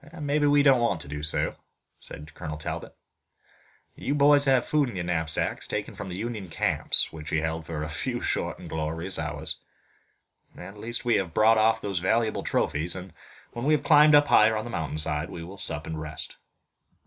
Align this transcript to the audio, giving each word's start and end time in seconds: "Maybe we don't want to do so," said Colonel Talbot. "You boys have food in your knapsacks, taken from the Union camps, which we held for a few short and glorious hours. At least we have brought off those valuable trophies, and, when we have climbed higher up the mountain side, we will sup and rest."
"Maybe 0.19 0.47
we 0.47 0.63
don't 0.63 0.79
want 0.81 1.01
to 1.01 1.07
do 1.07 1.21
so," 1.21 1.55
said 1.99 2.33
Colonel 2.33 2.57
Talbot. 2.57 2.95
"You 3.95 4.15
boys 4.15 4.45
have 4.45 4.65
food 4.65 4.89
in 4.89 4.95
your 4.95 5.05
knapsacks, 5.05 5.67
taken 5.67 5.93
from 5.93 6.09
the 6.09 6.17
Union 6.17 6.47
camps, 6.49 7.13
which 7.13 7.29
we 7.29 7.39
held 7.39 7.67
for 7.67 7.83
a 7.83 7.87
few 7.87 8.19
short 8.19 8.57
and 8.57 8.67
glorious 8.67 9.19
hours. 9.19 9.57
At 10.57 10.77
least 10.79 11.05
we 11.05 11.17
have 11.17 11.35
brought 11.35 11.59
off 11.59 11.81
those 11.81 11.99
valuable 11.99 12.41
trophies, 12.41 12.95
and, 12.95 13.13
when 13.53 13.65
we 13.65 13.75
have 13.75 13.83
climbed 13.83 14.15
higher 14.15 14.57
up 14.57 14.63
the 14.63 14.71
mountain 14.71 14.97
side, 14.97 15.29
we 15.29 15.43
will 15.43 15.59
sup 15.59 15.85
and 15.85 16.01
rest." 16.01 16.35